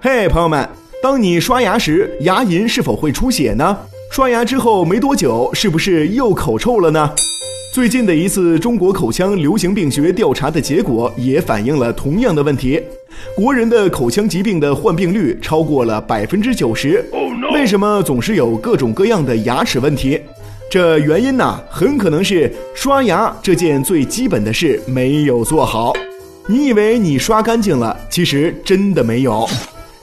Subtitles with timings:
[0.00, 0.68] 嘿，朋友们，
[1.02, 3.76] 当你刷牙时，牙龈是否会出血呢？
[4.12, 7.10] 刷牙之后没多久，是不是又口臭了呢？
[7.74, 12.80] 最近的一次中国口腔流行病学调查的结果也反映了同样的问题。
[13.34, 17.04] 国人的口腔疾病的患病率超过了百分之九十。
[17.52, 20.20] 为什么总是有各种各样的牙齿问题？
[20.70, 25.92] 这原因呢，很可能是刷牙这件最基本的事没有做好。
[26.46, 29.44] 你以为你刷干净了，其实真的没有。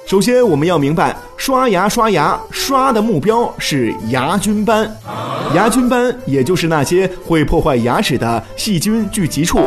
[0.06, 4.88] 首先，我们要明白，刷牙刷牙刷的目标是牙菌斑，
[5.56, 9.62] 牙菌斑也就是那些会破坏牙齿的细菌聚集处。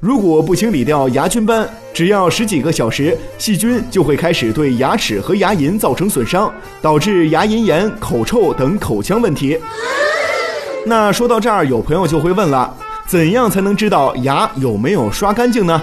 [0.00, 9.56] 如果不清理掉牙菌斑，只要十几个小时，细菌就会开始对牙齿和牙龈造成损伤，导致牙龈炎、口臭等口腔问题。
[10.84, 12.74] 那说到这儿，有朋友就会问了：
[13.06, 15.80] 怎样才能知道牙有没有刷干净呢？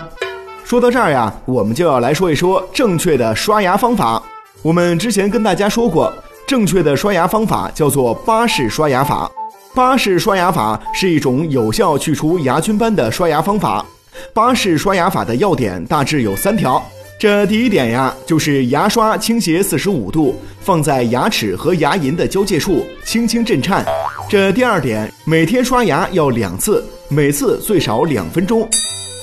[0.63, 4.21] 说到这儿呀，我们就要来说一说正确的刷牙方法。
[4.61, 6.11] 我们之前跟大家说过，
[6.47, 9.29] 正确的刷牙方法叫做巴氏刷牙法。
[9.75, 13.85] 巴氏刷牙法是一种有效去除牙菌斑的刷牙方法。
[14.33, 16.81] 巴氏刷牙法的要点大致有三条。
[17.19, 23.85] 这第一点呀，就是牙刷倾斜四十五度，放在牙齿和牙龈的交界处，轻轻震颤。
[24.29, 28.67] 这第二点，每天刷牙要两次，每次最少两分钟。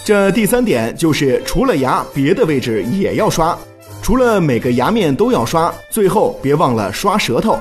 [0.05, 3.56] 这第三点就是除了牙，别的位置也要刷，
[4.03, 7.59] 除了每个牙面都要刷，最后别忘了刷舌头。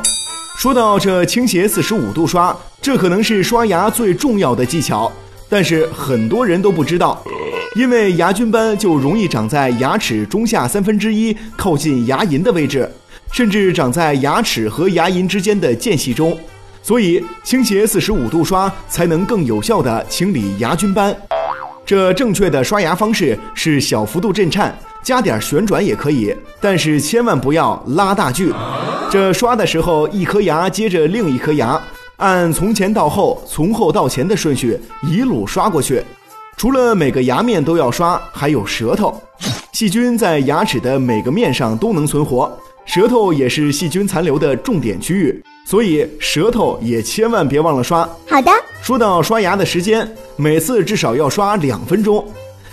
[0.57, 5.11] 说到这倾斜四十五度刷，这可能是刷牙最重要的技巧，
[5.47, 7.21] 但是很多人都不知道，
[7.75, 12.89] 因为牙菌斑就容易长在牙齿中下三分之一靠近牙龈的位置，
[13.31, 16.37] 甚至长在牙齿和牙龈之间的间隙中，
[16.81, 21.15] 所以倾斜四十五度刷才能更有效的清理牙菌斑。
[21.89, 28.53] 这正确的刷牙方式是小幅度震颤，加点旋转也可以，但是千万不要拉大锯。
[29.09, 31.81] 这刷的时候，一颗牙接着另一颗牙，
[32.17, 35.99] 按从前到后、从后到前的顺序一路刷过去。
[36.55, 39.19] 除了每个牙面都要刷，还有舌头。
[39.71, 42.55] 细菌在牙齿的每个面上都能存活，
[42.85, 45.43] 舌头也是细菌残留的重点区域。
[45.65, 48.07] 所以舌头也千万别忘了刷。
[48.27, 48.51] 好的。
[48.89, 52.27] 说到刷牙的时间，每次至少要刷两分钟。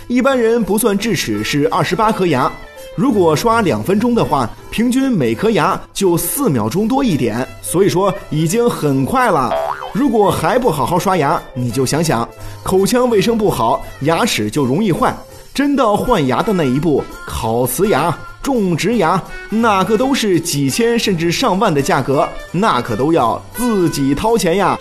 [0.07, 2.51] 一般人不算智齿是二十八颗牙，
[2.95, 9.53] 如果刷两分钟的话，平均每颗牙就四秒钟多一点，所以说已经很快了。
[9.93, 12.27] 如果还不好好刷牙，你就想想，
[12.63, 15.15] 口腔卫生不好，牙齿就容易坏。
[15.53, 18.11] 真到换牙的那一步，烤瓷牙。
[18.41, 24.79] 种植牙那个都是几千甚至上万的价格，那可都要自己掏钱呀。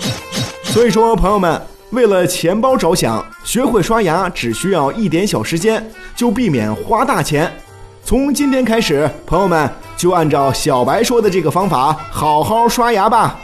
[0.76, 5.82] 所以说，朋友们，为了钱包着想，学会刷牙只需要一点小时间，
[6.14, 7.50] 就避免花大钱。
[8.04, 13.40] 从今天开始，朋友们就按照小白说的这个方法好好刷牙吧。